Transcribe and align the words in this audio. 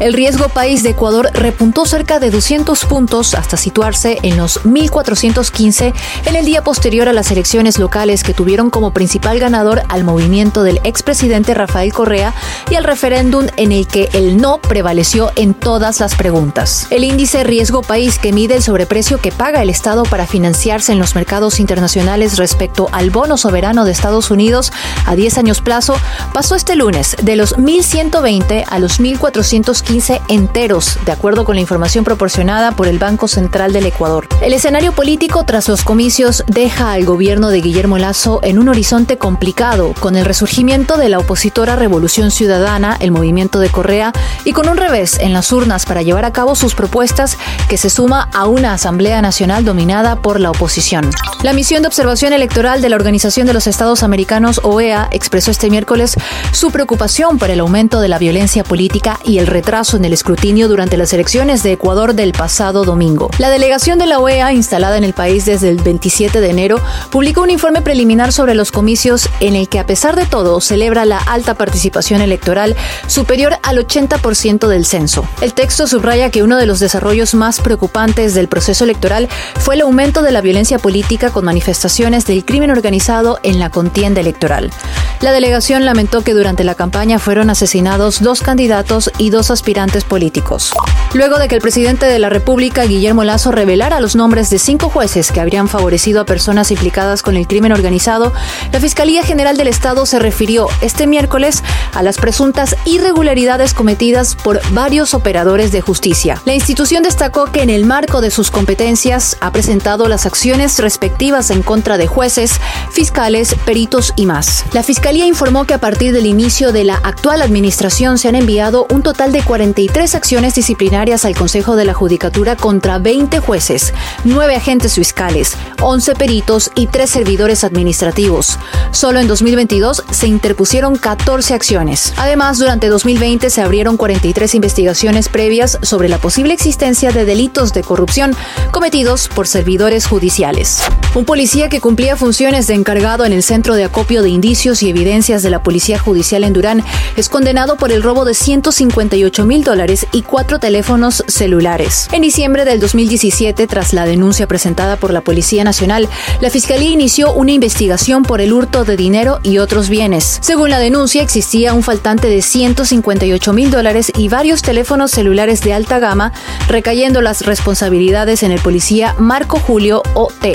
El 0.00 0.12
riesgo 0.12 0.48
país 0.48 0.84
de 0.84 0.90
Ecuador 0.90 1.28
repuntó 1.34 1.84
cerca 1.84 2.20
de 2.20 2.30
200 2.30 2.84
puntos 2.84 3.34
hasta 3.34 3.56
situarse 3.56 4.18
en 4.22 4.36
los 4.36 4.64
1415 4.64 5.92
en 6.24 6.36
el 6.36 6.44
día 6.44 6.62
posterior 6.62 7.08
a 7.08 7.12
las 7.12 7.32
elecciones 7.32 7.80
locales 7.80 8.22
que 8.22 8.32
tuvieron 8.32 8.70
como 8.70 8.92
principal 8.92 9.40
ganador 9.40 9.82
al 9.88 10.04
movimiento 10.04 10.62
del 10.62 10.80
expresidente 10.84 11.52
Rafael 11.52 11.92
Correa 11.92 12.32
y 12.70 12.76
al 12.76 12.84
referéndum 12.84 13.48
en 13.56 13.72
el 13.72 13.88
que 13.88 14.08
el 14.12 14.36
no 14.36 14.58
prevaleció 14.58 15.32
en 15.34 15.52
todas 15.52 15.98
las 15.98 16.14
preguntas. 16.14 16.86
El 16.90 17.02
índice 17.02 17.42
riesgo 17.42 17.82
país 17.82 18.20
que 18.20 18.32
mide 18.32 18.54
el 18.54 18.62
sobreprecio 18.62 19.20
que 19.20 19.32
paga 19.32 19.62
el 19.62 19.70
Estado 19.70 20.04
para 20.04 20.28
financiarse 20.28 20.92
en 20.92 21.00
los 21.00 21.16
mercados 21.16 21.58
internacionales 21.58 22.36
respecto 22.38 22.88
al 22.92 23.10
bono 23.10 23.36
soberano 23.36 23.84
de 23.84 23.90
Estados 23.90 24.30
Unidos 24.30 24.72
a 25.06 25.16
10 25.16 25.38
años 25.38 25.60
plazo 25.60 25.96
pasó 26.32 26.54
este 26.54 26.76
lunes 26.76 27.16
de 27.20 27.34
los 27.34 27.56
1.120 27.56 28.64
a 28.68 28.78
los 28.78 29.00
1.415 29.00 29.87
enteros, 30.28 30.98
de 31.06 31.12
acuerdo 31.12 31.44
con 31.46 31.54
la 31.54 31.62
información 31.62 32.04
proporcionada 32.04 32.72
por 32.72 32.88
el 32.88 32.98
Banco 32.98 33.26
Central 33.26 33.72
del 33.72 33.86
Ecuador. 33.86 34.28
El 34.42 34.52
escenario 34.52 34.92
político 34.92 35.44
tras 35.44 35.66
los 35.66 35.82
comicios 35.82 36.44
deja 36.46 36.92
al 36.92 37.06
gobierno 37.06 37.48
de 37.48 37.62
Guillermo 37.62 37.96
Lazo 37.96 38.40
en 38.42 38.58
un 38.58 38.68
horizonte 38.68 39.16
complicado, 39.16 39.94
con 39.98 40.16
el 40.16 40.26
resurgimiento 40.26 40.98
de 40.98 41.08
la 41.08 41.18
opositora 41.18 41.74
Revolución 41.74 42.30
Ciudadana, 42.30 42.98
el 43.00 43.12
movimiento 43.12 43.60
de 43.60 43.70
Correa, 43.70 44.12
y 44.44 44.52
con 44.52 44.68
un 44.68 44.76
revés 44.76 45.18
en 45.20 45.32
las 45.32 45.52
urnas 45.52 45.86
para 45.86 46.02
llevar 46.02 46.26
a 46.26 46.32
cabo 46.34 46.54
sus 46.54 46.74
propuestas 46.74 47.38
que 47.70 47.78
se 47.78 47.88
suma 47.88 48.28
a 48.34 48.46
una 48.46 48.74
Asamblea 48.74 49.22
Nacional 49.22 49.64
dominada 49.64 50.16
por 50.16 50.38
la 50.38 50.50
oposición. 50.50 51.08
La 51.42 51.54
misión 51.54 51.80
de 51.82 51.88
observación 51.88 52.34
electoral 52.34 52.82
de 52.82 52.90
la 52.90 52.96
Organización 52.96 53.46
de 53.46 53.54
los 53.54 53.66
Estados 53.66 54.02
Americanos, 54.02 54.60
OEA, 54.64 55.08
expresó 55.12 55.50
este 55.50 55.70
miércoles 55.70 56.14
su 56.52 56.70
preocupación 56.70 57.38
por 57.38 57.48
el 57.50 57.60
aumento 57.60 58.00
de 58.00 58.08
la 58.08 58.18
violencia 58.18 58.64
política 58.64 59.18
y 59.24 59.38
el 59.38 59.46
retraso 59.46 59.77
en 59.78 60.04
el 60.04 60.12
escrutinio 60.12 60.66
durante 60.66 60.96
las 60.96 61.12
elecciones 61.12 61.62
de 61.62 61.70
Ecuador 61.70 62.14
del 62.14 62.32
pasado 62.32 62.84
domingo. 62.84 63.30
La 63.38 63.48
delegación 63.48 64.00
de 64.00 64.06
la 64.06 64.18
OEA, 64.18 64.52
instalada 64.52 64.98
en 64.98 65.04
el 65.04 65.12
país 65.12 65.44
desde 65.44 65.68
el 65.68 65.76
27 65.76 66.40
de 66.40 66.50
enero, 66.50 66.80
publicó 67.10 67.42
un 67.42 67.50
informe 67.50 67.80
preliminar 67.80 68.32
sobre 68.32 68.56
los 68.56 68.72
comicios 68.72 69.28
en 69.38 69.54
el 69.54 69.68
que, 69.68 69.78
a 69.78 69.86
pesar 69.86 70.16
de 70.16 70.26
todo, 70.26 70.60
celebra 70.60 71.04
la 71.04 71.18
alta 71.18 71.54
participación 71.54 72.22
electoral 72.22 72.74
superior 73.06 73.54
al 73.62 73.78
80% 73.78 74.66
del 74.66 74.84
censo. 74.84 75.24
El 75.40 75.54
texto 75.54 75.86
subraya 75.86 76.30
que 76.30 76.42
uno 76.42 76.56
de 76.56 76.66
los 76.66 76.80
desarrollos 76.80 77.34
más 77.34 77.60
preocupantes 77.60 78.34
del 78.34 78.48
proceso 78.48 78.82
electoral 78.82 79.28
fue 79.60 79.76
el 79.76 79.82
aumento 79.82 80.22
de 80.22 80.32
la 80.32 80.40
violencia 80.40 80.80
política 80.80 81.30
con 81.30 81.44
manifestaciones 81.44 82.26
del 82.26 82.44
crimen 82.44 82.72
organizado 82.72 83.38
en 83.44 83.60
la 83.60 83.70
contienda 83.70 84.20
electoral. 84.20 84.72
La 85.20 85.32
delegación 85.32 85.84
lamentó 85.84 86.22
que 86.22 86.32
durante 86.32 86.62
la 86.62 86.76
campaña 86.76 87.18
fueron 87.18 87.50
asesinados 87.50 88.22
dos 88.22 88.40
candidatos 88.40 89.10
y 89.18 89.30
dos 89.30 89.50
aspirantes 89.50 90.04
políticos. 90.04 90.72
Luego 91.12 91.38
de 91.38 91.48
que 91.48 91.56
el 91.56 91.60
presidente 91.60 92.06
de 92.06 92.18
la 92.18 92.28
República, 92.28 92.84
Guillermo 92.84 93.24
Lazo, 93.24 93.50
revelara 93.50 93.98
los 93.98 94.14
nombres 94.14 94.50
de 94.50 94.58
cinco 94.58 94.90
jueces 94.90 95.32
que 95.32 95.40
habrían 95.40 95.66
favorecido 95.66 96.20
a 96.20 96.26
personas 96.26 96.70
implicadas 96.70 97.22
con 97.22 97.36
el 97.36 97.48
crimen 97.48 97.72
organizado, 97.72 98.32
la 98.72 98.78
Fiscalía 98.78 99.24
General 99.24 99.56
del 99.56 99.68
Estado 99.68 100.06
se 100.06 100.18
refirió 100.18 100.68
este 100.82 101.06
miércoles 101.06 101.64
a 101.94 102.02
las 102.02 102.18
presuntas 102.18 102.76
irregularidades 102.84 103.74
cometidas 103.74 104.36
por 104.36 104.60
varios 104.72 105.14
operadores 105.14 105.72
de 105.72 105.80
justicia. 105.80 106.40
La 106.44 106.54
institución 106.54 107.02
destacó 107.02 107.46
que 107.46 107.62
en 107.62 107.70
el 107.70 107.86
marco 107.86 108.20
de 108.20 108.30
sus 108.30 108.50
competencias 108.50 109.36
ha 109.40 109.50
presentado 109.50 110.06
las 110.08 110.26
acciones 110.26 110.78
respectivas 110.78 111.50
en 111.50 111.62
contra 111.62 111.96
de 111.96 112.06
jueces, 112.06 112.60
fiscales, 112.92 113.56
peritos 113.64 114.12
y 114.14 114.26
más. 114.26 114.64
La 114.72 114.82
Fiscalía 115.08 115.26
informó 115.26 115.64
que 115.64 115.72
a 115.72 115.80
partir 115.80 116.12
del 116.12 116.26
inicio 116.26 116.70
de 116.70 116.84
la 116.84 116.96
actual 116.96 117.40
administración 117.40 118.18
se 118.18 118.28
han 118.28 118.34
enviado 118.34 118.86
un 118.90 119.02
total 119.02 119.32
de 119.32 119.40
43 119.40 120.14
acciones 120.14 120.54
disciplinarias 120.54 121.24
al 121.24 121.34
Consejo 121.34 121.76
de 121.76 121.86
la 121.86 121.94
Judicatura 121.94 122.56
contra 122.56 122.98
20 122.98 123.38
jueces, 123.38 123.94
9 124.24 124.54
agentes 124.54 124.96
fiscales, 124.96 125.56
11 125.80 126.14
peritos 126.14 126.70
y 126.74 126.88
3 126.88 127.08
servidores 127.08 127.64
administrativos. 127.64 128.58
Solo 128.90 129.18
en 129.18 129.28
2022 129.28 130.04
se 130.10 130.26
interpusieron 130.26 130.96
14 130.96 131.54
acciones. 131.54 132.12
Además, 132.18 132.58
durante 132.58 132.88
2020 132.88 133.48
se 133.48 133.62
abrieron 133.62 133.96
43 133.96 134.56
investigaciones 134.56 135.30
previas 135.30 135.78
sobre 135.80 136.10
la 136.10 136.18
posible 136.18 136.52
existencia 136.52 137.12
de 137.12 137.24
delitos 137.24 137.72
de 137.72 137.82
corrupción 137.82 138.36
cometidos 138.72 139.28
por 139.28 139.46
servidores 139.46 140.06
judiciales. 140.06 140.82
Un 141.14 141.24
policía 141.24 141.70
que 141.70 141.80
cumplía 141.80 142.14
funciones 142.14 142.66
de 142.66 142.74
encargado 142.74 143.24
en 143.24 143.32
el 143.32 143.42
Centro 143.42 143.74
de 143.74 143.84
Acopio 143.84 144.22
de 144.22 144.28
Indicios 144.28 144.82
y 144.82 144.97
Evidencias 144.98 145.44
de 145.44 145.50
la 145.50 145.62
Policía 145.62 145.96
Judicial 145.96 146.42
en 146.42 146.52
Durán 146.52 146.82
es 147.14 147.28
condenado 147.28 147.76
por 147.76 147.92
el 147.92 148.02
robo 148.02 148.24
de 148.24 148.34
158 148.34 149.44
mil 149.46 149.62
dólares 149.62 150.08
y 150.10 150.22
cuatro 150.22 150.58
teléfonos 150.58 151.22
celulares. 151.28 152.08
En 152.10 152.22
diciembre 152.22 152.64
del 152.64 152.80
2017, 152.80 153.68
tras 153.68 153.92
la 153.92 154.06
denuncia 154.06 154.48
presentada 154.48 154.96
por 154.96 155.12
la 155.12 155.20
Policía 155.20 155.62
Nacional, 155.62 156.08
la 156.40 156.50
Fiscalía 156.50 156.90
inició 156.90 157.32
una 157.32 157.52
investigación 157.52 158.24
por 158.24 158.40
el 158.40 158.52
hurto 158.52 158.84
de 158.84 158.96
dinero 158.96 159.38
y 159.44 159.58
otros 159.58 159.88
bienes. 159.88 160.38
Según 160.42 160.70
la 160.70 160.80
denuncia, 160.80 161.22
existía 161.22 161.74
un 161.74 161.84
faltante 161.84 162.28
de 162.28 162.42
158 162.42 163.52
mil 163.52 163.70
dólares 163.70 164.10
y 164.16 164.28
varios 164.28 164.62
teléfonos 164.62 165.12
celulares 165.12 165.60
de 165.60 165.74
alta 165.74 166.00
gama, 166.00 166.32
recayendo 166.66 167.20
las 167.20 167.46
responsabilidades 167.46 168.42
en 168.42 168.50
el 168.50 168.58
policía 168.58 169.14
Marco 169.16 169.60
Julio 169.60 170.02
O.T 170.14 170.54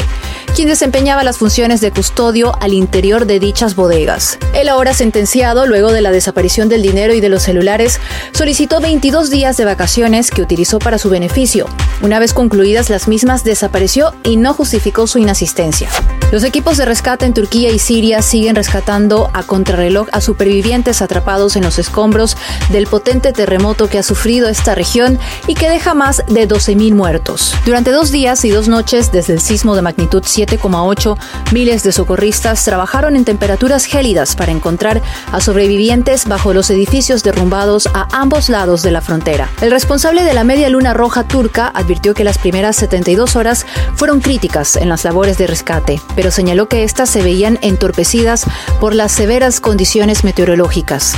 quien 0.54 0.68
desempeñaba 0.68 1.24
las 1.24 1.38
funciones 1.38 1.82
de 1.82 1.92
custodio 1.92 2.54
al 2.62 2.74
interior 2.74 3.26
de 3.26 3.40
dichas 3.40 3.76
bodegas. 3.76 4.38
El 4.54 4.70
ahora 4.70 4.94
sentenciado, 4.94 5.66
luego 5.66 5.92
de 5.92 6.02
la 6.02 6.12
desaparición 6.12 6.70
del 6.70 6.84
dinero 6.84 7.14
y 7.14 7.22
de 7.22 7.30
los 7.30 7.44
celulares, 7.44 8.00
solicitó 8.34 8.80
22 8.80 9.32
días 9.32 9.58
de 9.58 9.66
vacaciones 9.66 10.30
que 10.30 10.42
utilizó 10.42 10.80
para 10.80 11.00
su 11.00 11.10
beneficio. 11.10 11.66
Una 12.02 12.20
vez 12.20 12.34
concluidas 12.34 12.90
las 12.90 13.08
mismas, 13.08 13.44
desapareció 13.44 14.14
y 14.24 14.38
no 14.38 14.54
justificó 14.54 15.08
su 15.08 15.18
inasistencia. 15.18 15.90
Los 16.34 16.44
equipos 16.44 16.78
de 16.78 16.86
rescate 16.86 17.28
en 17.28 17.36
Turquía 17.36 17.70
y 17.70 17.78
Siria 17.78 18.24
siguen 18.24 18.56
rescatando 18.56 19.30
a 19.34 19.44
contrarreloj 19.44 20.08
a 20.14 20.20
supervivientes 20.20 21.04
atrapados 21.04 21.56
en 21.56 21.64
los 21.64 21.78
escombros 21.78 22.38
del 22.72 22.88
potente 22.88 23.34
terremoto 23.34 23.88
que 23.88 24.00
ha 24.00 24.04
sufrido 24.04 24.50
esta 24.50 24.74
región 24.74 25.20
y 25.46 25.54
que 25.54 25.70
deja 25.70 25.94
más 25.94 26.24
de 26.28 26.50
12.000 26.50 26.96
muertos. 26.96 27.54
Durante 27.68 27.92
dos 27.92 28.10
días 28.10 28.46
y 28.46 28.50
dos 28.50 28.68
noches 28.68 29.12
desde 29.12 29.34
el 29.34 29.42
sismo 29.42 29.76
de 29.76 29.84
magnitud 29.84 30.24
7,8, 30.24 31.20
miles 31.52 31.84
de 31.84 31.92
socorristas 31.92 32.66
trabajaron 32.66 33.16
en 33.16 33.26
temperaturas 33.26 33.86
gélidas 33.86 34.36
para 34.36 34.52
encontrar 34.52 35.04
a 35.32 35.40
sobrevivientes 35.40 36.28
bajo 36.28 36.52
los 36.56 36.72
edificios 36.72 37.22
derrumbados 37.22 37.86
a 37.94 38.08
ambos 38.12 38.50
lados 38.50 38.82
de 38.82 38.90
la 38.90 39.02
frontera. 39.02 39.52
El 39.62 39.70
responsable 39.70 40.24
de 40.24 40.34
la 40.34 40.44
Media 40.44 40.70
Luna 40.70 40.96
Roja 40.96 41.26
turca 41.26 41.68
advirtió 41.68 42.16
que 42.16 42.24
las 42.24 42.40
primeras 42.40 42.76
72 42.78 43.36
horas 43.36 43.68
fueron 43.96 44.22
críticas 44.22 44.76
en 44.76 44.90
las 44.90 45.04
labores 45.04 45.38
de 45.38 45.48
rescate, 45.48 46.02
pero 46.16 46.32
señaló 46.32 46.68
que 46.68 46.84
éstas 46.84 47.10
se 47.10 47.22
veían 47.22 47.60
entorpecidas 47.62 48.46
por 48.80 48.96
las 48.96 49.12
severas 49.12 49.60
condiciones 49.60 50.24
meteorológicas. 50.24 51.14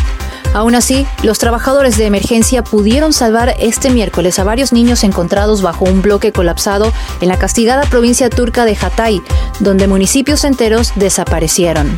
Aún 0.53 0.73
así, 0.73 1.05
los 1.21 1.37
trabajadores 1.37 1.97
de 1.97 2.05
emergencia 2.05 2.63
pudieron 2.63 3.11
salvar 3.11 3.55
este 3.59 3.89
miércoles 3.89 4.39
a 4.39 4.45
varios 4.45 4.71
niños 4.71 5.03
encontrados 5.03 5.61
bajo 5.61 5.83
un 5.83 6.01
bloque 6.01 6.31
colapsado 6.31 6.93
en 7.19 7.27
la 7.27 7.37
castigada 7.37 7.83
provincia 7.83 8.29
turca 8.29 8.63
de 8.63 8.77
Hatay, 8.79 9.21
donde 9.59 9.87
municipios 9.87 10.45
enteros 10.45 10.93
desaparecieron. 10.95 11.97